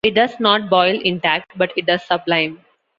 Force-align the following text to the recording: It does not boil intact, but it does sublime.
It 0.03 0.15
does 0.15 0.39
not 0.39 0.67
boil 0.67 0.99
intact, 0.99 1.51
but 1.59 1.71
it 1.77 1.85
does 1.85 2.01
sublime. 2.03 2.65